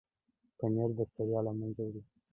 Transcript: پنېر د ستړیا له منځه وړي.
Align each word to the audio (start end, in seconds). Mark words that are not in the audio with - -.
پنېر 0.57 0.89
د 0.97 0.99
ستړیا 1.11 1.39
له 1.47 1.51
منځه 1.59 1.81
وړي. 1.85 2.01